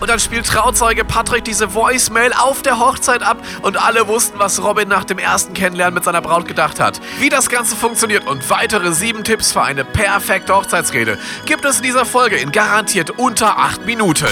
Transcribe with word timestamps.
Und 0.00 0.08
dann 0.08 0.20
spielt 0.20 0.46
Trauzeuge 0.46 1.04
Patrick 1.04 1.44
diese 1.44 1.74
Voicemail 1.74 2.32
auf 2.32 2.62
der 2.62 2.78
Hochzeit 2.78 3.22
ab 3.22 3.38
und 3.62 3.76
alle 3.76 4.06
wussten, 4.08 4.38
was 4.38 4.62
Robin 4.62 4.88
nach 4.88 5.04
dem 5.04 5.18
ersten 5.18 5.54
Kennenlernen 5.54 5.94
mit 5.94 6.04
seiner 6.04 6.22
Braut 6.22 6.46
gedacht 6.46 6.80
hat. 6.80 7.00
Wie 7.18 7.28
das 7.28 7.48
Ganze 7.48 7.76
funktioniert 7.76 8.26
und 8.26 8.48
weitere 8.50 8.92
sieben 8.92 9.24
Tipps 9.24 9.52
für 9.52 9.62
eine 9.62 9.84
perfekte 9.84 10.54
Hochzeitsrede 10.54 11.18
gibt 11.46 11.64
es 11.64 11.78
in 11.78 11.82
dieser 11.82 12.06
Folge 12.06 12.36
in 12.36 12.52
garantiert 12.52 13.10
unter 13.10 13.58
acht 13.58 13.86
Minuten. 13.86 14.28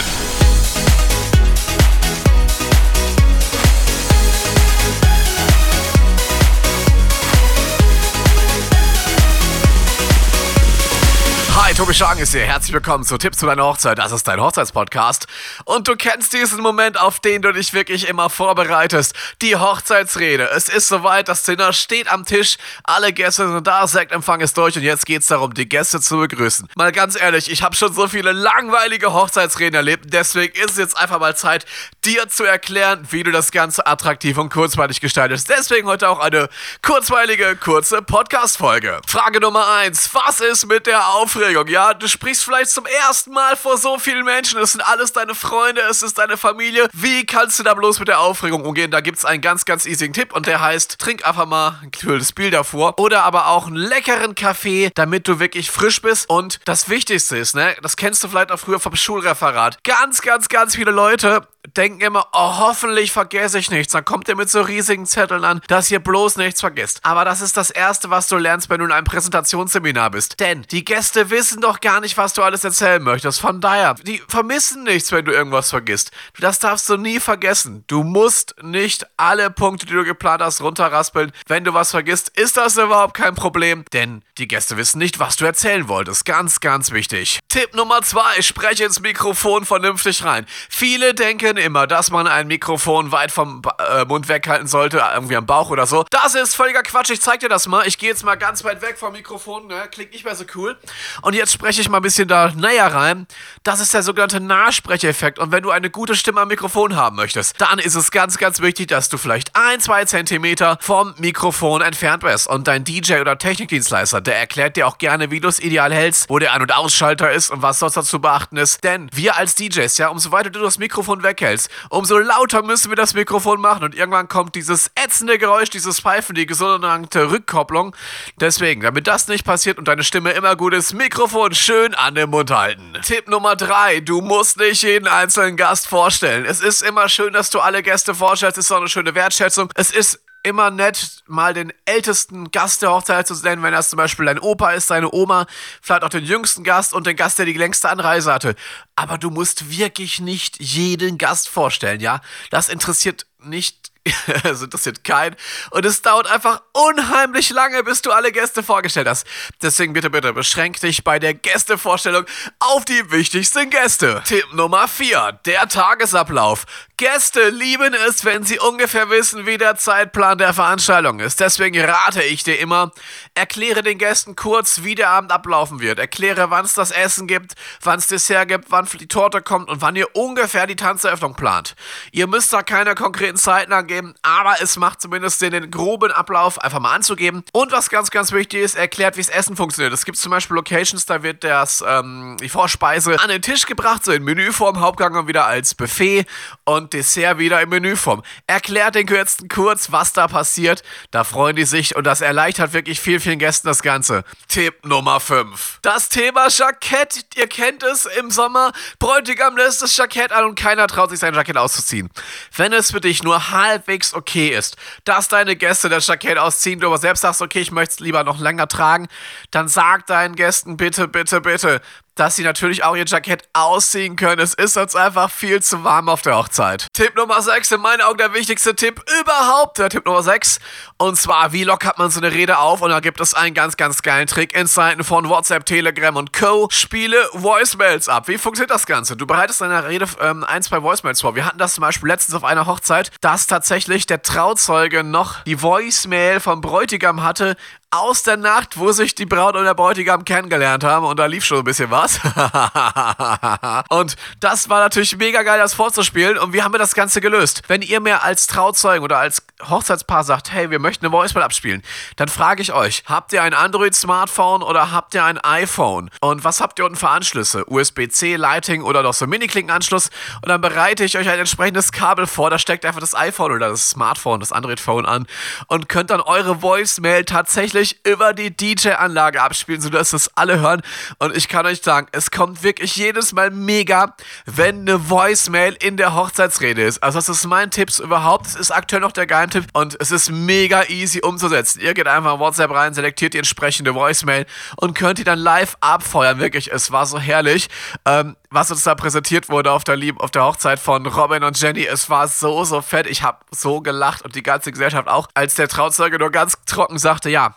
Tobi 11.77 11.93
Schagen 11.93 12.21
ist 12.21 12.33
hier. 12.33 12.47
Herzlich 12.47 12.73
willkommen 12.73 13.05
zu 13.05 13.19
Tipps 13.19 13.37
zu 13.37 13.45
deiner 13.45 13.65
Hochzeit. 13.65 13.99
Das 13.99 14.11
ist 14.11 14.27
dein 14.27 14.41
Hochzeitspodcast. 14.41 15.27
Und 15.67 15.87
du 15.87 15.95
kennst 15.95 16.33
diesen 16.33 16.63
Moment, 16.63 16.99
auf 16.99 17.21
den 17.21 17.43
du 17.43 17.53
dich 17.53 17.75
wirklich 17.75 18.09
immer 18.09 18.31
vorbereitest. 18.31 19.15
Die 19.43 19.57
Hochzeitsrede. 19.57 20.49
Es 20.57 20.71
ist 20.71 20.89
soweit, 20.89 21.29
das 21.29 21.43
Dinner 21.43 21.75
steht 21.75 22.11
am 22.11 22.25
Tisch, 22.25 22.57
alle 22.83 23.13
Gäste 23.13 23.47
sind 23.47 23.67
da, 23.67 23.87
Sektempfang 23.87 24.41
ist 24.41 24.57
durch 24.57 24.75
und 24.77 24.85
jetzt 24.85 25.05
geht's 25.05 25.27
darum, 25.27 25.53
die 25.53 25.69
Gäste 25.69 26.01
zu 26.01 26.17
begrüßen. 26.17 26.67
Mal 26.77 26.93
ganz 26.93 27.15
ehrlich, 27.15 27.51
ich 27.51 27.63
habe 27.63 27.77
schon 27.77 27.93
so 27.93 28.09
viele 28.09 28.33
langweilige 28.33 29.13
Hochzeitsreden 29.13 29.75
erlebt, 29.75 30.07
deswegen 30.07 30.59
ist 30.59 30.71
es 30.71 30.77
jetzt 30.79 30.97
einfach 30.97 31.21
mal 31.21 31.37
Zeit, 31.37 31.67
dir 32.07 32.27
zu 32.31 32.45
erklären, 32.45 33.07
wie 33.11 33.23
du 33.23 33.33
das 33.33 33.53
Ganze 33.53 33.87
attraktiv 33.87 34.39
und 34.39 34.51
kurzweilig 34.51 35.03
gestaltest. 35.03 35.51
Deswegen 35.51 35.89
heute 35.89 36.09
auch 36.09 36.21
eine 36.21 36.49
kurzweilige, 36.81 37.55
kurze 37.57 38.01
Podcast-Folge. 38.01 39.03
Frage 39.07 39.41
Nummer 39.41 39.69
eins: 39.69 40.09
Was 40.15 40.41
ist 40.41 40.67
mit 40.69 40.87
der 40.87 41.07
Aufregung? 41.09 41.66
Ja, 41.69 41.95
du 41.95 42.09
sprichst 42.09 42.45
vielleicht 42.45 42.71
zum 42.71 42.87
ersten 42.87 43.33
Mal 43.33 43.57
vor 43.57 43.77
so 43.77 43.99
vielen 43.99 44.25
Menschen. 44.25 44.61
Es 44.61 44.73
sind 44.73 44.81
alles 44.81 45.13
deine 45.13 45.35
Freunde, 45.35 45.81
es 45.91 46.03
ist 46.03 46.19
deine 46.19 46.37
Familie. 46.37 46.89
Wie 46.93 47.27
kannst 47.27 47.59
du 47.59 47.63
da 47.63 47.75
bloß 47.75 47.99
mit 47.99 48.09
der 48.09 48.21
Aufregung 48.21 48.65
umgehen? 48.65 48.91
Da 48.91 49.01
gibt's 49.01 49.25
einen 49.25 49.41
ganz, 49.41 49.65
ganz 49.65 49.87
easy 49.87 50.11
Tipp 50.11 50.35
und 50.35 50.47
der 50.47 50.61
heißt: 50.61 50.99
Trink 50.99 51.27
einfach 51.27 51.47
mal 51.47 51.81
ein 51.83 51.91
kühles 51.91 52.33
Bier 52.33 52.51
davor 52.51 52.99
oder 52.99 53.25
aber 53.25 53.49
auch 53.49 53.67
einen 53.67 53.77
leckeren 53.77 54.35
Kaffee, 54.35 54.91
damit 54.95 55.29
du 55.29 55.39
wirklich 55.39 55.71
frisch 55.71 56.01
bist. 56.03 56.29
Und 56.29 56.61
das 56.65 56.89
Wichtigste 56.89 57.37
ist, 57.37 57.55
ne, 57.55 57.77
das 57.83 57.97
kennst 57.97 58.23
du 58.23 58.29
vielleicht 58.29 58.53
auch 58.53 58.59
früher 58.59 58.81
vom 58.81 58.97
Schulreferat. 58.97 59.79
Ganz, 59.85 60.23
ganz, 60.23 60.49
ganz 60.49 60.77
viele 60.77 60.91
Leute 60.91 61.47
denken 61.77 62.01
immer, 62.01 62.29
oh, 62.33 62.59
hoffentlich 62.59 63.13
vergesse 63.13 63.59
ich 63.59 63.71
nichts. 63.71 63.93
Dann 63.93 64.05
kommt 64.05 64.29
ihr 64.29 64.37
mit 64.37 64.51
so 64.51 64.61
riesigen 64.61 65.07
Zetteln 65.07 65.45
an, 65.45 65.61
dass 65.69 65.91
ihr 65.91 66.01
bloß 66.01 66.37
nichts 66.37 66.61
vergisst. 66.61 67.01
Aber 67.03 67.25
das 67.25 67.41
ist 67.41 67.57
das 67.57 67.71
Erste, 67.71 68.11
was 68.11 68.29
du 68.29 68.37
lernst, 68.37 68.71
wenn 68.71 68.79
du 68.79 68.87
in 68.87 68.93
einem 68.93 69.07
Präsentationsseminar 69.07 70.11
bist. 70.11 70.41
Denn 70.41 70.63
die 70.71 70.85
Gäste 70.85 71.31
wissen 71.31 71.61
doch 71.61 71.81
gar 71.81 72.01
nicht, 72.01 72.17
was 72.17 72.33
du 72.33 72.43
alles 72.43 72.65
erzählen 72.65 73.03
möchtest. 73.03 73.41
Von 73.41 73.61
daher, 73.61 73.95
die 73.95 74.23
vermissen 74.29 74.85
nichts, 74.85 75.13
wenn 75.13 75.25
du 75.25 75.33
irgendwas 75.33 75.71
vergisst. 75.71 76.11
Das 76.39 76.59
darfst 76.59 76.89
du 76.89 76.97
nie 76.97 77.21
vergessen. 77.21 77.85
Du 77.87 78.03
musst 78.03 78.55
nicht 78.63 79.07
alle 79.17 79.51
Punkte, 79.51 79.87
die 79.87 79.93
du 79.93 80.05
geplant 80.05 80.43
hast, 80.43 80.61
runterraspeln. 80.61 81.33
Wenn 81.47 81.65
du 81.65 81.75
was 81.75 81.91
vergisst, 81.91 82.31
ist 82.37 82.57
das 82.57 82.77
überhaupt 82.77 83.15
kein 83.15 83.35
Problem. 83.35 83.85
Denn 83.93 84.23
die 84.39 84.49
Gäste 84.49 84.77
wissen 84.77 84.99
nicht, 84.99 85.19
was 85.19 85.37
du 85.37 85.45
erzählen 85.45 85.89
wolltest. 85.89 86.25
Ganz, 86.25 86.61
ganz 86.61 86.91
wichtig. 86.91 87.41
Tipp 87.49 87.75
Nummer 87.75 88.03
zwei, 88.03 88.43
spreche 88.43 88.85
ins 88.85 89.01
Mikrofon 89.01 89.65
vernünftig 89.65 90.25
rein. 90.25 90.47
Viele 90.69 91.15
denken 91.15 91.56
immer, 91.59 91.87
dass 91.87 92.11
man 92.11 92.27
ein 92.27 92.47
Mikrofon 92.47 93.13
weit 93.13 93.33
vom 93.33 93.63
äh, 93.79 94.05
Mund 94.05 94.29
weghalten 94.29 94.67
sollte, 94.67 95.03
irgendwie 95.15 95.37
am 95.37 95.47
Bauch 95.47 95.71
oder 95.71 95.87
so. 95.87 96.05
Das 96.11 96.35
ist 96.35 96.55
völliger 96.55 96.83
Quatsch. 96.83 97.11
Ich 97.11 97.21
zeig 97.21 97.41
dir 97.41 97.49
das 97.49 97.67
mal. 97.67 97.87
Ich 97.87 97.99
gehe 97.99 98.09
jetzt 98.09 98.25
mal 98.25 98.37
ganz 98.37 98.65
weit 98.65 98.83
weg 98.83 98.99
vom 98.99 99.13
Mikrofon. 99.13 99.67
Ne? 99.67 99.83
Klingt 99.91 100.13
nicht 100.13 100.25
mehr 100.25 100.35
so 100.35 100.45
cool. 100.55 100.77
Und 101.23 101.35
jetzt 101.35 101.53
spreche 101.53 101.81
ich 101.81 101.89
mal 101.89 101.99
ein 101.99 102.03
bisschen 102.03 102.29
da 102.29 102.53
näher 102.55 102.93
rein. 102.93 103.27
Das 103.63 103.81
ist 103.81 103.95
der 103.95 104.03
sogenannte 104.03 104.41
Nahsprecheffekt. 104.41 105.39
Und 105.39 105.53
wenn 105.53 105.63
du 105.63 105.71
eine 105.71 105.91
gute 105.91 106.15
Stimme 106.15 106.41
am 106.41 106.49
Mikrofon 106.49 106.97
haben 106.97 107.17
möchtest, 107.17 107.61
dann 107.61 107.79
ist 107.79 107.95
es 107.95 108.11
ganz, 108.11 108.39
ganz 108.39 108.61
wichtig, 108.61 108.89
dass 108.89 109.09
du 109.09 109.19
vielleicht 109.19 109.55
ein, 109.57 109.81
zwei 109.81 110.05
Zentimeter 110.05 110.79
vom 110.81 111.15
Mikrofon 111.19 111.83
entfernt 111.83 112.23
bist. 112.23 112.47
Und 112.47 112.69
dein 112.69 112.85
DJ 112.85 113.21
oder 113.21 113.39
Technikdienstleister, 113.39 114.21
der 114.21 114.37
erklärt 114.39 114.77
dir 114.77 114.87
auch 114.87 114.99
gerne, 114.99 115.31
wie 115.31 115.41
du 115.41 115.49
es 115.49 115.61
ideal 115.61 115.93
hältst, 115.93 116.29
wo 116.29 116.39
der 116.39 116.53
An- 116.53 116.63
und 116.63 116.73
Ausschalter 116.75 117.31
ist 117.31 117.51
und 117.51 117.63
was 117.63 117.79
sonst 117.79 117.97
dazu 117.97 118.21
beachten 118.21 118.57
ist. 118.57 118.85
Denn 118.85 119.09
wir 119.13 119.37
als 119.37 119.55
DJs, 119.55 119.97
ja, 119.99 120.09
umso 120.09 120.33
weiter 120.33 120.51
du 120.51 120.61
das 120.61 120.79
Mikrofon 120.79 121.23
weghältst, 121.23 121.46
umso 121.91 122.19
lauter 122.19 122.63
müssen 122.63 122.91
wir 122.91 122.97
das 122.97 123.15
Mikrofon 123.15 123.61
machen. 123.61 123.85
Und 123.85 123.95
irgendwann 123.95 124.29
kommt 124.29 124.55
dieses 124.55 124.91
ätzende 124.95 125.39
Geräusch, 125.39 125.71
dieses 125.71 126.01
Pfeifen, 126.01 126.35
die 126.35 126.47
sogenannte 126.53 127.31
Rückkopplung. 127.31 127.95
Deswegen, 128.41 128.83
damit 128.83 129.07
das 129.07 129.29
nicht 129.29 129.45
passiert 129.45 129.79
und 129.79 129.89
deine 129.89 130.05
Stimme 130.05 130.33
immer 130.33 130.57
gut 130.57 130.75
ist, 130.75 130.95
Mikrofon 130.95 131.55
schön 131.55 131.95
an 131.95 132.15
den 132.15 132.31
Mund 132.31 132.51
halten. 132.51 132.95
Tipp 133.03 133.29
Nummer 133.29 133.57
drei: 133.57 134.01
Du 134.01 134.21
musst 134.21 134.59
nicht 134.59 134.83
jeden 134.83 135.09
einzelnen 135.09 135.57
Gast 135.57 135.89
vorstellen. 135.89 136.45
Es 136.45 136.61
ist 136.61 136.83
immer 136.83 137.09
schön, 137.09 137.33
dass 137.33 137.51
du 137.51 137.61
alle 137.61 137.83
Gäste 137.83 138.15
vorstellst. 138.15 138.59
Es 138.59 138.67
ist 138.67 138.73
auch 138.73 138.79
eine 138.79 138.89
schöne 138.89 139.15
Wertschätzung. 139.15 139.71
Es 139.75 139.91
ist 139.91 140.21
immer 140.47 140.71
nett, 140.71 141.25
mal 141.27 141.55
den 141.55 141.73
ältesten 141.85 142.53
Gast 142.53 142.81
der 142.81 142.93
Hochzeit 142.93 143.27
zu 143.27 143.35
nennen, 143.35 143.65
wenn 143.65 143.73
das 143.73 143.91
zum 143.91 143.97
Beispiel 143.97 144.27
dein 144.27 144.39
Opa 144.39 144.71
ist, 144.71 144.91
deine 144.91 145.13
Oma, 145.13 145.47
vielleicht 145.83 146.05
auch 146.05 146.09
den 146.09 146.25
jüngsten 146.25 146.63
Gast 146.63 146.95
und 146.95 147.07
den 147.07 147.17
Gast, 147.17 147.39
der 147.39 147.47
die 147.47 147.53
längste 147.53 147.89
Anreise 147.89 148.33
hatte. 148.33 148.55
Aber 148.95 149.19
du 149.19 149.31
musst 149.31 149.71
wirklich 149.77 150.21
nicht 150.21 150.61
jeden 150.61 151.19
Gast 151.19 151.49
vorstellen, 151.49 152.01
ja? 152.01 152.21
Das 152.51 152.69
interessiert 152.69 153.27
nicht 153.41 153.91
es 154.45 154.63
interessiert 154.63 155.05
keinen. 155.05 155.37
Und 155.71 155.85
es 155.85 156.03
dauert 156.03 156.27
einfach 156.31 156.63
unheimlich 156.73 157.51
lange, 157.51 157.83
bis 157.83 158.03
du 158.03 158.13
alle 158.13 158.33
Gäste 158.33 158.63
vorgestellt 158.63 159.09
hast. 159.09 159.27
Deswegen 159.63 159.93
bitte, 159.93 160.11
bitte 160.11 160.33
beschränk 160.33 160.81
dich 160.81 161.03
bei 161.05 161.19
der 161.19 161.35
Gästevorstellung 161.35 162.25
auf 162.61 162.85
die 162.85 163.11
wichtigsten 163.11 163.71
Gäste. 163.71 164.23
Tipp 164.25 164.45
Nummer 164.53 164.89
4. 164.89 165.41
Der 165.45 165.69
Tagesablauf. 165.69 166.67
Gäste 166.99 167.51
lieben 167.51 167.93
es, 167.93 168.25
wenn 168.25 168.45
sie 168.45 168.59
ungefähr 168.59 169.11
wissen, 169.11 169.45
wie 169.45 169.59
der 169.59 169.77
Zeitplan 169.77 170.39
der 170.39 170.55
Veranstaltung 170.55 171.21
ist. 171.21 171.41
Deswegen 171.41 171.79
rate 171.79 172.23
ich 172.23 172.43
dir 172.43 172.59
immer, 172.59 172.91
erkläre 173.35 173.83
den 173.83 173.99
Gästen 173.99 174.35
kurz, 174.35 174.83
wie 174.83 174.95
der 174.95 175.11
Abend 175.11 175.31
ablaufen 175.31 175.81
wird. 175.81 175.99
Erkläre, 175.99 176.49
wann 176.49 176.65
es 176.65 176.73
das 176.73 176.93
Essen 176.93 177.27
gibt, 177.27 177.53
wann 177.83 177.99
es 177.99 178.07
Dessert 178.07 178.49
gibt, 178.49 178.71
wann 178.71 178.89
die 178.99 179.09
Torte 179.09 179.43
kommt 179.43 179.69
und 179.69 179.83
wann 179.83 179.95
ihr 179.95 180.17
ungefähr 180.17 180.67
die 180.67 180.77
Tanzeröffnung 180.77 181.35
plant. 181.35 181.77
Ihr 182.13 182.27
müsst 182.29 182.51
da 182.55 182.63
keine 182.63 182.95
konkreten 182.95 183.37
Zeiten 183.37 183.75
angeben, 183.75 184.15
aber 184.23 184.63
es 184.63 184.79
macht 184.79 185.03
zumindest 185.03 185.43
den, 185.43 185.51
den 185.51 185.71
groben 185.71 186.13
Ablauf 186.13 186.59
einfach 186.59 186.81
mal 186.81 186.95
anzugeben. 186.95 187.45
Und 187.53 187.73
was 187.73 187.91
ganz, 187.91 188.11
ganz 188.11 188.33
wichtig 188.33 188.63
ist, 188.63 188.75
erklärt, 188.75 189.19
wie 189.19 189.21
das 189.21 189.29
Essen 189.29 189.55
funktioniert. 189.55 189.93
Es 189.93 190.07
gibt 190.07 190.17
zum 190.17 190.31
Beispiel 190.31 190.57
Locations, 190.57 191.05
da 191.05 191.23
wird 191.23 191.45
das, 191.45 191.85
ähm, 191.87 192.39
die 192.41 192.49
Vorspeise 192.49 193.21
an 193.21 193.29
den 193.29 193.43
Tisch 193.43 193.67
gebracht, 193.67 194.03
so 194.03 194.13
in 194.13 194.25
Menüform, 194.25 194.81
Hauptgang 194.81 195.15
und 195.15 195.29
wieder 195.29 195.45
als 195.45 195.75
Buffet 195.75 196.25
und 196.65 196.86
Dessert 196.93 197.39
wieder 197.39 197.61
in 197.61 197.69
Menüform. 197.69 198.23
Erklärt 198.47 198.95
den 198.95 199.07
Kürzen 199.07 199.49
kurz, 199.49 199.93
was 199.93 200.13
da 200.13 200.29
passiert. 200.29 200.83
Da 201.11 201.25
freuen 201.25 201.57
die 201.57 201.65
sich 201.65 201.97
und 201.97 202.05
das 202.05 202.21
erleichtert 202.21 202.73
wirklich 202.73 203.01
viel, 203.01 203.21
vielen 203.21 203.39
Gästen 203.39 203.69
das 203.69 203.83
Ganze. 203.83 204.25
Tipp 204.49 204.85
Nummer 204.85 205.21
5. 205.21 205.79
Das 205.83 206.09
Thema 206.09 206.49
Jackett. 206.49 207.25
Ihr 207.37 207.49
kennt 207.49 207.83
es 207.83 208.07
im 208.07 208.31
Sommer. 208.31 208.73
Bräutigam 208.99 209.57
lässt 209.57 209.83
das 209.83 209.97
Jackett 209.97 210.33
an 210.33 210.45
und 210.45 210.55
keiner 210.55 210.87
traut 210.87 211.11
sich 211.11 211.19
sein 211.19 211.35
Jackett 211.35 211.57
auszuziehen. 211.57 212.11
Wenn 212.55 212.73
es 212.73 212.91
für 212.91 213.01
dich 213.01 213.23
nur 213.23 213.51
halbwegs 213.51 214.15
okay 214.15 214.49
ist, 214.49 214.77
dass 215.05 215.29
deine 215.29 215.57
Gäste 215.57 215.89
das 215.89 216.07
Jackett 216.07 216.39
ausziehen, 216.39 216.81
du 216.81 216.87
aber 216.87 216.99
selbst 216.99 217.21
sagst, 217.23 217.43
okay, 217.43 217.61
ich 217.61 217.71
möchte 217.71 217.95
es 217.95 218.01
lieber 218.01 218.25
noch 218.25 218.41
länger 218.41 218.69
tragen, 218.69 219.09
dann 219.51 219.69
sag 219.69 220.07
deinen 220.07 220.37
Gästen 220.37 220.77
bitte, 220.77 221.09
bitte, 221.09 221.41
bitte, 221.41 221.81
dass 222.17 222.35
sie 222.35 222.43
natürlich 222.43 222.83
auch 222.83 222.97
ihr 222.97 223.05
Jackett 223.07 223.45
ausziehen 223.53 224.17
können. 224.17 224.41
Es 224.41 224.55
ist 224.55 224.77
uns 224.77 224.97
einfach 224.97 225.31
viel 225.31 225.63
zu 225.63 225.85
warm 225.85 226.09
auf 226.09 226.23
der 226.23 226.37
Hochzeit. 226.37 226.89
Tipp 226.93 227.15
Nummer 227.15 227.41
6, 227.41 227.73
in 227.73 227.81
meinen 227.81 228.01
Augen 228.01 228.19
der 228.19 228.35
wichtigste 228.35 228.75
Tipp 228.75 229.05
überhaupt. 229.21 229.79
Der 229.79 229.89
Tipp 229.89 230.05
Nummer 230.05 230.23
6. 230.23 230.59
Und 230.99 231.17
zwar, 231.17 231.53
wie 231.53 231.65
lockert 231.65 231.99
man 231.99 232.11
so 232.11 232.19
eine 232.19 232.33
Rede 232.33 232.59
auf? 232.59 232.81
Und 232.81 232.91
da 232.91 233.01
gibt 233.01 233.21
es 233.21 233.35
einen 233.35 233.55
ganz, 233.55 233.77
ganz 233.77 234.03
geilen 234.03 234.27
Trick 234.27 234.57
in 234.57 234.67
Zeiten 234.67 235.05
von 235.05 235.29
WhatsApp, 235.29 235.67
Telegram 235.67 236.17
und 236.17 236.33
Co. 236.33 236.69
Spiele 236.71 237.29
Voicemails 237.33 238.09
ab. 238.09 238.29
Wie 238.29 238.39
funktioniert 238.39 238.71
das 238.71 238.87
Ganze? 238.87 239.17
Du 239.17 239.27
bereitest 239.27 239.61
deiner 239.61 239.87
Rede 239.87 240.07
ähm, 240.21 240.43
ein, 240.45 240.63
zwei 240.63 240.83
Voicemails 240.83 241.21
vor. 241.21 241.35
Wir 241.37 241.45
hatten 241.45 241.59
das 241.59 241.75
zum 241.75 241.83
Beispiel 241.83 242.09
letztens 242.09 242.35
auf 242.35 242.45
einer 242.45 242.67
Hochzeit, 242.67 243.11
dass 243.21 243.47
tatsächlich 243.47 244.07
der 244.07 244.23
Trauzeuge 244.23 245.05
noch 245.05 245.43
die 245.45 245.61
Voicemail 245.61 246.41
vom 246.41 246.63
Bräutigam 246.63 247.23
hatte, 247.23 247.57
aus 247.91 248.25
der 248.25 248.37
Nacht, 248.37 248.79
wo 248.79 248.91
sich 248.93 249.15
die 249.15 249.27
Braut 249.27 249.55
und 249.55 249.65
der 249.65 249.75
Bräutigam 249.75 250.25
kennengelernt 250.25 250.83
haben 250.83 251.07
und 251.07 251.19
da 251.19 251.27
lief 251.27 251.45
schon 251.45 251.59
ein 251.59 251.65
bisschen 251.65 251.91
was. 251.91 252.19
und 253.89 254.17
das 254.41 254.69
war 254.69 254.81
natürlich 254.81 255.17
mega 255.17 255.43
geil, 255.43 255.59
das 255.59 255.73
vorzuspielen 255.73 256.37
und 256.37 256.53
wie 256.53 256.63
haben 256.63 256.75
wir 256.75 256.79
das 256.79 256.95
Ganze 256.95 257.21
gelöst? 257.21 257.63
Wenn 257.69 257.83
ihr 257.83 258.01
mir 258.01 258.25
als 258.25 258.49
Trauzeugen 258.49 259.05
oder 259.05 259.19
als 259.19 259.47
Hochzeitspaar 259.69 260.25
sagt, 260.25 260.53
hey, 260.53 260.71
wir 260.71 260.81
möchten 260.81 261.07
eine 261.07 261.13
Voicemail 261.13 261.45
abspielen, 261.45 261.83
dann 262.17 262.29
frage 262.29 262.61
ich 262.61 262.73
euch, 262.73 263.05
habt 263.07 263.33
ihr 263.33 263.43
ein 263.43 263.55
Android-Smartphone 263.55 264.63
oder 264.63 264.91
habt 264.91 265.15
ihr 265.15 265.25
ein 265.25 265.39
iPhone? 265.39 266.11
Und 266.21 266.45
was 266.45 266.61
habt 266.61 266.79
ihr 266.79 266.85
unten 266.85 266.97
für 266.97 267.09
Anschlüsse? 267.09 267.65
USB-C, 267.67 268.37
Lighting 268.37 268.83
oder 268.83 269.03
noch 269.03 269.15
so 269.15 269.27
Mini-Klinkenanschluss? 269.27 270.11
Und 270.43 270.49
dann 270.49 270.61
bereite 270.61 271.05
ich 271.05 271.17
euch 271.17 271.29
ein 271.29 271.39
entsprechendes 271.39 271.93
Kabel 271.93 272.27
vor, 272.27 272.51
da 272.51 272.59
steckt 272.59 272.85
einfach 272.85 273.01
das 273.01 273.15
iPhone 273.15 273.53
oder 273.53 273.69
das 273.69 273.91
Smartphone, 273.91 274.41
das 274.41 274.53
Android-Phone 274.53 275.07
an 275.07 275.27
und 275.69 275.89
könnt 275.89 276.11
dann 276.11 276.21
eure 276.21 276.63
Voicemail 276.63 277.25
tatsächlich 277.25 277.76
über 278.05 278.33
die 278.33 278.57
DJ-Anlage 278.57 279.43
abspielen, 279.43 279.81
sodass 279.81 280.11
das 280.11 280.31
alle 280.37 280.61
hören. 280.61 280.83
Und 281.19 281.37
ich 281.37 281.49
kann 281.49 281.67
euch 281.67 281.83
sagen, 281.83 282.09
es 282.13 282.31
kommt 282.31 282.63
wirklich 282.63 282.97
jedes 282.97 283.33
Mal 283.33 283.51
mega, 283.51 284.15
wenn 284.47 284.81
eine 284.81 285.11
Voicemail 285.11 285.77
in 285.81 285.97
der 285.97 286.15
Hochzeitsrede 286.15 286.83
ist. 286.83 287.03
Also 287.03 287.19
das 287.19 287.29
ist 287.29 287.47
mein 287.47 287.71
Tipp 287.71 287.87
überhaupt. 287.99 288.47
Es 288.47 288.55
ist 288.57 288.71
aktuell 288.71 289.01
noch 289.01 289.13
der 289.13 289.27
Geheimtipp 289.27 289.67
und 289.73 289.97
es 290.01 290.11
ist 290.11 290.31
mega 290.31 290.85
easy 290.85 291.21
umzusetzen. 291.23 291.81
Ihr 291.81 291.95
geht 291.95 292.09
einfach 292.09 292.35
in 292.35 292.41
WhatsApp 292.41 292.71
rein, 292.71 292.95
selektiert 292.95 293.35
die 293.35 293.39
entsprechende 293.39 293.95
Voicemail 293.95 294.47
und 294.77 294.95
könnt 294.95 295.19
die 295.19 295.25
dann 295.25 295.39
live 295.39 295.77
abfeuern. 295.81 296.39
Wirklich, 296.39 296.73
es 296.73 296.91
war 296.91 297.07
so 297.07 297.19
herrlich. 297.19 297.69
Ähm, 298.05 298.37
was 298.51 298.71
uns 298.71 298.85
da 298.85 298.95
präsentiert 298.95 299.49
wurde 299.49 299.71
auf 299.73 299.85
der, 299.85 299.97
Lieb 299.97 300.21
auf 300.21 300.31
der 300.31 300.45
Hochzeit 300.45 300.79
von 300.79 301.07
Robin 301.07 301.45
und 301.45 301.61
Jenny. 301.61 301.85
Es 301.85 302.09
war 302.11 302.29
so, 302.29 302.65
so 302.65 302.81
fett. 302.81 303.07
Ich 303.07 303.23
habe 303.23 303.39
so 303.51 303.81
gelacht 303.81 304.23
und 304.23 304.35
die 304.35 304.43
ganze 304.43 304.73
Gesellschaft 304.73 305.09
auch, 305.09 305.29
als 305.35 305.55
der 305.55 305.69
Trauzeuge 305.69 306.19
nur 306.19 306.31
ganz 306.31 306.57
trocken 306.67 306.99
sagte, 306.99 307.29
ja, 307.29 307.57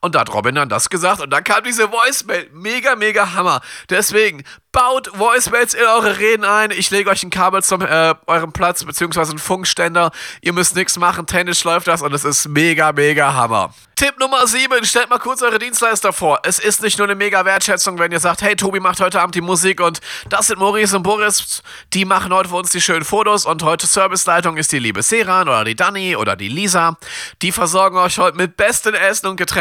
und 0.00 0.14
da 0.14 0.20
hat 0.20 0.32
Robin 0.32 0.54
dann 0.54 0.68
das 0.68 0.90
gesagt 0.90 1.20
und 1.20 1.30
dann 1.30 1.44
kam 1.44 1.64
diese 1.64 1.90
Voicemail. 1.90 2.48
Mega, 2.52 2.96
mega 2.96 3.34
Hammer. 3.34 3.60
Deswegen 3.90 4.44
baut 4.72 5.10
Voicemails 5.18 5.74
in 5.74 5.84
eure 5.84 6.18
Reden 6.18 6.44
ein. 6.44 6.70
Ich 6.70 6.90
lege 6.90 7.10
euch 7.10 7.22
ein 7.22 7.30
Kabel 7.30 7.62
zum 7.62 7.82
äh, 7.82 8.14
eurem 8.26 8.52
Platz 8.52 8.84
beziehungsweise 8.84 9.30
einen 9.30 9.38
Funkständer. 9.38 10.10
Ihr 10.40 10.52
müsst 10.52 10.76
nichts 10.76 10.98
machen. 10.98 11.26
Tennis 11.26 11.64
läuft 11.64 11.88
das 11.88 12.02
und 12.02 12.12
es 12.12 12.24
ist 12.24 12.48
mega, 12.48 12.92
mega 12.92 13.34
Hammer. 13.34 13.74
Tipp 13.96 14.16
Nummer 14.20 14.46
7, 14.46 14.84
stellt 14.84 15.10
mal 15.10 15.18
kurz 15.18 15.42
eure 15.42 15.58
Dienstleister 15.58 16.12
vor. 16.12 16.38
Es 16.44 16.60
ist 16.60 16.82
nicht 16.82 16.98
nur 16.98 17.08
eine 17.08 17.16
mega 17.16 17.44
Wertschätzung, 17.44 17.98
wenn 17.98 18.12
ihr 18.12 18.20
sagt, 18.20 18.42
hey, 18.42 18.54
Tobi 18.54 18.78
macht 18.78 19.00
heute 19.00 19.20
Abend 19.20 19.34
die 19.34 19.40
Musik 19.40 19.80
und 19.80 19.98
das 20.28 20.46
sind 20.46 20.60
Maurice 20.60 20.96
und 20.96 21.02
Boris, 21.02 21.64
die 21.94 22.04
machen 22.04 22.32
heute 22.32 22.50
für 22.50 22.54
uns 22.54 22.70
die 22.70 22.80
schönen 22.80 23.04
Fotos 23.04 23.44
und 23.44 23.64
heute 23.64 23.88
Serviceleitung 23.88 24.56
ist 24.56 24.70
die 24.70 24.78
liebe 24.78 25.02
Seran 25.02 25.48
oder 25.48 25.64
die 25.64 25.74
Dani 25.74 26.14
oder 26.14 26.36
die 26.36 26.46
Lisa. 26.46 26.96
Die 27.42 27.50
versorgen 27.50 27.96
euch 27.96 28.18
heute 28.18 28.36
mit 28.36 28.56
besten 28.56 28.94
Essen 28.94 29.26
und 29.26 29.36
Getränken. 29.36 29.57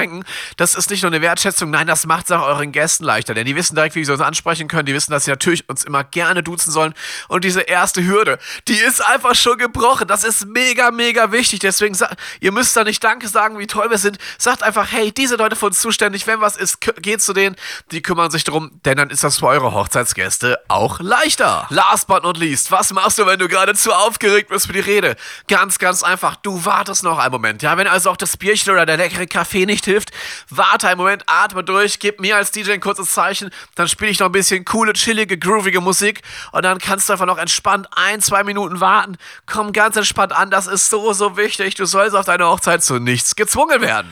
Das 0.58 0.76
ist 0.76 0.90
nicht 0.90 1.04
nur 1.04 1.12
eine 1.12 1.22
Wertschätzung, 1.22 1.70
nein, 1.70 1.88
das 1.88 2.06
macht 2.06 2.26
es 2.26 2.32
auch 2.32 2.44
euren 2.44 2.72
Gästen 2.72 3.04
leichter, 3.04 3.34
denn 3.34 3.46
die 3.46 3.56
wissen 3.56 3.76
direkt, 3.76 3.96
wie 3.96 4.06
sie 4.06 4.12
uns 4.12 4.22
ansprechen 4.22 4.68
können, 4.68 4.86
die 4.86 4.94
wissen, 4.94 5.12
dass 5.12 5.26
sie 5.26 5.32
natürlich 5.32 5.68
uns 5.70 5.84
immer 5.84 6.04
gerne 6.04 6.44
duzen 6.44 6.72
sollen 6.72 6.94
und 7.28 7.44
diese 7.44 7.62
erste 7.62 8.06
Hürde, 8.06 8.40
die 8.68 8.78
ist 8.78 9.06
einfach 9.06 9.36
schon 9.36 9.58
gebrochen. 9.58 10.08
Das 10.08 10.24
ist 10.24 10.46
mega, 10.46 10.92
mega 10.92 11.32
wichtig, 11.32 11.60
deswegen, 11.60 11.98
ihr 12.40 12.52
müsst 12.52 12.76
da 12.76 12.84
nicht 12.84 13.04
Danke 13.04 13.28
sagen, 13.28 13.60
wie 13.60 13.68
toll 13.68 13.90
wir 13.90 13.98
sind, 13.98 14.18
Sagt 14.38 14.64
einfach, 14.64 14.92
hey, 14.92 15.12
diese 15.12 15.36
Leute 15.36 15.56
für 15.56 15.68
uns 15.68 15.80
zuständig, 15.80 16.28
wenn 16.28 16.42
was 16.42 16.56
ist, 16.56 16.80
geht 17.02 17.22
zu 17.22 17.34
denen, 17.34 17.56
die 17.92 18.02
kümmern 18.02 18.32
sich 18.32 18.44
drum, 18.44 18.80
denn 18.86 18.98
dann 18.98 19.10
ist 19.10 19.24
das 19.24 19.40
für 19.40 19.48
eure 19.48 19.74
Hochzeitsgäste 19.74 20.60
auch 20.68 21.00
leichter. 21.00 21.66
Last 21.70 22.08
but 22.08 22.24
not 22.24 22.38
least, 22.38 22.72
was 22.72 22.94
machst 22.94 23.18
du, 23.18 23.26
wenn 23.26 23.40
du 23.40 23.48
gerade 23.48 23.74
zu 23.74 23.94
aufgeregt 23.94 24.50
bist 24.50 24.68
für 24.68 24.74
die 24.74 24.80
Rede? 24.80 25.16
Ganz, 25.48 25.80
ganz 25.80 26.04
einfach, 26.04 26.36
du 26.36 26.66
wartest 26.66 27.04
noch 27.04 27.18
einen 27.18 27.32
Moment. 27.32 27.62
Ja, 27.62 27.78
wenn 27.78 27.88
also 27.88 28.12
auch 28.12 28.18
das 28.18 28.38
Bierchen 28.38 28.72
oder 28.72 28.86
der 28.86 28.98
leckere 28.98 29.26
Kaffee 29.26 29.66
nicht 29.66 29.86
hilft, 29.88 30.12
warte 30.50 30.88
einen 30.88 30.98
Moment, 30.98 31.24
atme 31.26 31.64
durch, 31.64 32.00
gib 32.00 32.20
mir 32.20 32.38
als 32.38 32.52
DJ 32.52 32.74
ein 32.74 32.80
kurzes 32.80 33.12
Zeichen, 33.12 33.50
dann 33.76 33.88
spiele 33.88 34.12
ich 34.12 34.20
noch 34.20 34.28
ein 34.28 34.32
bisschen 34.32 34.66
coole, 34.66 34.94
chillige, 34.94 35.38
groovige 35.38 35.82
Musik 35.82 36.22
und 36.52 36.64
dann 36.64 36.78
kannst 36.78 37.10
du 37.10 37.14
einfach 37.14 37.26
noch 37.26 37.38
entspannt 37.38 37.88
ein, 37.96 38.22
zwei 38.22 38.44
Minuten 38.44 38.80
warten. 38.80 39.18
Komm 39.46 39.74
ganz 39.74 39.96
entspannt 39.96 40.34
an, 40.34 40.52
das 40.52 40.68
ist 40.68 40.90
so, 40.90 41.14
so 41.14 41.38
wichtig. 41.38 41.76
Du 41.76 41.86
sollst 41.86 42.16
auf 42.16 42.26
deine 42.26 42.46
Hochzeit 42.46 42.84
zu 42.84 43.00
nichts 43.00 43.36
gezwungen 43.36 43.82
werden. 43.82 44.12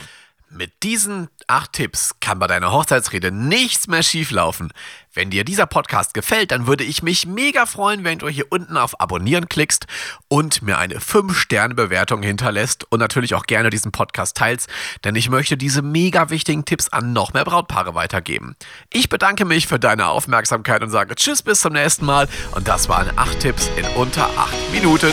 Mit 0.50 0.84
diesen 0.84 1.28
acht 1.48 1.74
Tipps 1.74 2.16
kann 2.20 2.40
bei 2.40 2.48
deiner 2.48 2.72
Hochzeitsrede 2.72 3.32
nichts 3.32 3.88
mehr 3.88 4.04
schieflaufen. 4.04 4.72
Wenn 5.14 5.30
dir 5.30 5.44
dieser 5.44 5.66
Podcast 5.66 6.14
gefällt, 6.14 6.52
dann 6.52 6.68
würde 6.68 6.84
ich 6.84 7.02
mich 7.02 7.26
mega 7.26 7.66
freuen, 7.66 8.04
wenn 8.04 8.20
du 8.20 8.30
hier 8.30 8.52
unten 8.52 8.78
auf 8.78 9.00
Abonnieren 9.02 9.50
klickst 9.50 9.88
und 10.28 10.62
mir 10.62 10.78
eine 10.78 11.00
5-Sterne-Bewertung 11.00 12.22
hinterlässt 12.22 12.86
und 12.92 13.00
natürlich 13.00 13.34
auch 13.34 13.48
gerne 13.48 13.70
diesen 13.70 13.92
Podcast 13.92 14.38
teilst, 14.38 14.70
denn 15.04 15.16
ich 15.16 15.30
möchte 15.30 15.58
diese 15.58 15.82
mega 15.82 16.30
wichtigen 16.30 16.64
Tipps 16.64 16.90
an 16.90 17.12
noch 17.12 17.34
mehr 17.34 17.46
Brautpaare 17.46 17.96
weitergeben. 17.96 18.56
Ich 18.94 19.10
bedanke 19.10 19.46
mich 19.46 19.68
für 19.68 19.80
deine 19.80 20.08
Aufmerksamkeit 20.08 20.84
und 20.84 20.90
sage 20.90 21.16
Tschüss 21.16 21.42
bis 21.42 21.62
zum 21.62 21.74
nächsten 21.74 22.06
Mal 22.06 22.28
und 22.54 22.68
das 22.68 22.88
waren 22.88 23.10
8 23.18 23.40
Tipps 23.40 23.70
in 23.78 23.86
unter 23.96 24.26
8 24.38 24.72
Minuten. 24.72 25.12